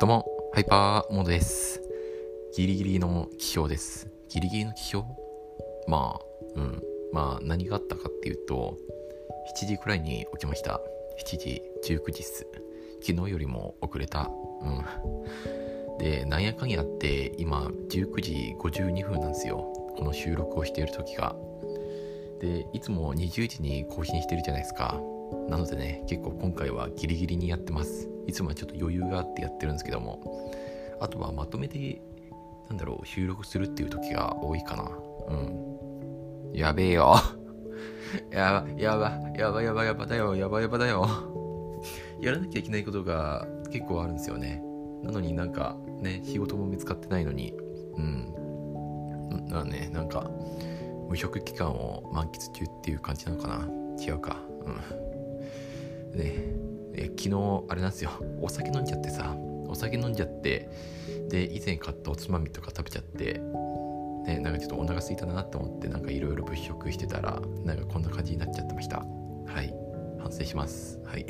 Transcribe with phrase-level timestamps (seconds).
[0.00, 1.82] どうも、ハイパーモードです。
[2.54, 4.08] ギリギリの起床です。
[4.28, 5.08] ギリギリの起床
[5.88, 6.24] まあ、
[6.54, 6.82] うん。
[7.12, 8.78] まあ、何があったかっていうと、
[9.60, 10.80] 7時くらいに起きました。
[11.26, 12.46] 7時、19時っす。
[13.04, 14.30] 昨日よりも遅れた。
[14.62, 15.98] うん。
[15.98, 19.56] で、なんやかんやって、今、19時52分なんですよ。
[19.96, 21.34] この収録をしている時が。
[22.40, 25.00] で、いつも20時に更新してるじゃないですか。
[25.48, 28.08] なのでね、結構今回はギリギリにやってます。
[28.28, 30.20] いつもはちょっと余裕があってやってるんですけども、
[31.00, 32.00] あとはまとめて、
[32.68, 34.90] なんだろう、収録するっていう時が多いかな。
[35.28, 36.52] うん。
[36.52, 37.16] やべえよ。
[38.30, 41.06] やば、やば、やば、やば、やばだよ、やば、やばだよ。
[42.20, 44.62] やらなきゃいけないことが結構あるんですよね。
[45.02, 47.54] なのになんかね、仕事も見つかってないのに、
[47.96, 49.46] うん。
[49.46, 50.30] なね、なんか、
[51.08, 53.68] 無職期間を満喫中っていう感じなのかな
[54.04, 54.36] 違うか。
[54.66, 56.18] うん。
[56.18, 56.57] ね
[57.18, 58.10] 昨日あれなんですよ。
[58.40, 59.36] お酒飲んじゃってさ。
[59.68, 60.70] お酒飲んじゃって
[61.28, 63.34] で以前買ったおつまみとか食べちゃって
[64.24, 68.98] ねなんかちょっとお腹空いたなって思ってなんかいろいろ物色してたらなんかこんな感じになっちゃってました。
[68.98, 69.74] はい。
[70.18, 70.98] 反省します。
[71.04, 71.26] はい。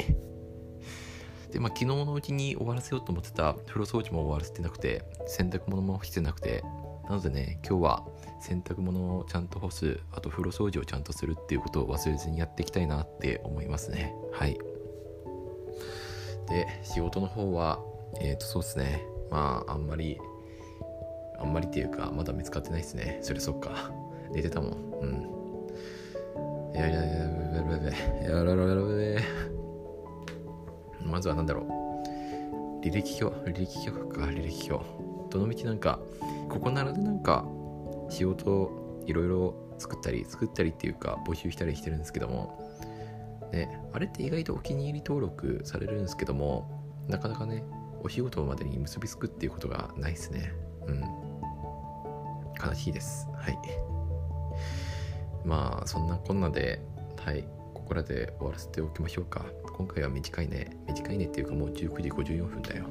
[1.51, 6.63] でまあ昨日のうちに終わらせようと思ってた風呂掃除も終わらせてなくて洗濯物も干してなくて
[7.09, 8.07] なのでね今日は
[8.41, 14.15] 洗濯物をちゃんと干すあと風呂掃除をちゃんとするっていうことを忘れずにやっていきたいなって思いますね。
[14.31, 14.59] はい。
[16.49, 17.79] で仕事の方は
[18.21, 19.03] えっ、とそうですね。
[19.31, 20.19] まああんまり
[21.39, 23.19] あんまりっていうかまだ見つかってないですね。
[23.23, 23.91] それそっか。
[24.33, 24.73] 寝てたもん。
[25.01, 25.39] うん。
[26.75, 29.23] いやいやいややららやららやら
[31.05, 34.85] まずは何だろう履歴表履歴表か履歴表
[35.31, 35.99] どのみちなんか
[36.49, 37.45] ここならでなんか
[38.09, 42.78] 仕事いろいろ作ったり作ったりっていうか募集したりしてるんですけども
[43.53, 47.65] ね、あれって意外とお気に入り登録されるんですけどもなかなかね
[48.03, 50.53] お仕事までに結びつくっていうことがないですね。
[50.87, 51.01] うん。
[52.65, 53.27] 悲しいです。
[53.35, 53.59] はい。
[55.45, 56.81] まあそんなこんなで
[57.17, 57.45] はい。
[57.75, 59.47] ここらで終わらせておきましょうか。
[59.75, 60.77] 今回は短いね。
[60.87, 62.85] 短いねっていうかもう19時54分だよ。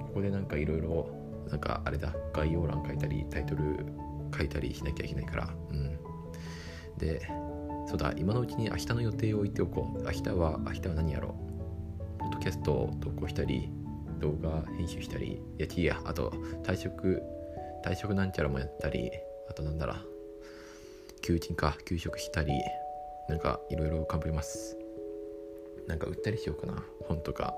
[0.00, 1.08] ここでなんかいろいろ
[1.48, 2.12] なんかあれだ。
[2.32, 3.86] 概要欄書いたりタイトル
[4.36, 5.48] 書いたりしなきゃいけないから。
[5.70, 5.98] うん。
[6.98, 7.26] で
[7.92, 10.02] そうだ、今のうちに明日の予定を言っておこう。
[10.02, 11.36] 明日は、明日は何やろ
[12.16, 12.20] う。
[12.20, 13.68] ポッドキャストを投稿したり、
[14.18, 16.30] 動画編集したり、いや、違うや、あと、
[16.62, 17.22] 退職、
[17.84, 19.10] 退職なんちゃらもやったり、
[19.50, 20.02] あとなんだら、
[21.20, 22.54] 求人か、休職したり、
[23.28, 24.74] なんかいろいろ頑張ります。
[25.86, 27.54] なんか売ったりしようかな、本とか。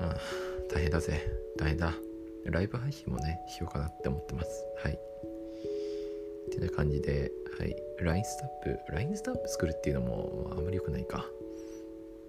[0.00, 0.16] ああ
[0.70, 1.18] 大変だぜ、
[1.56, 1.94] 大変だ。
[2.44, 4.66] ライブ配信もね、しようかなって思ってます。
[4.84, 4.92] はい。
[4.92, 7.76] ってな感じで、はい。
[8.00, 11.26] LINE スタンプ、LINE スタンプ作るっていうのもあんまり良くないか。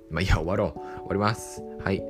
[0.09, 0.79] まあ、いや、終わろう。
[0.79, 1.61] 終わります。
[1.83, 2.01] はい。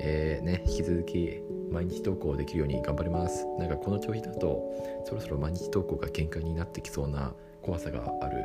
[0.00, 3.46] えー、ね、引き続き毎日投稿できるように頑張ります。
[3.58, 4.62] なんかこの調子だと、
[5.04, 8.44] そろそろ毎日投稿が限界になってきそうな怖さがある。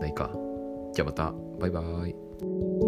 [0.00, 0.30] ないか。
[0.94, 1.32] じゃあまた。
[1.58, 2.85] バイバイ。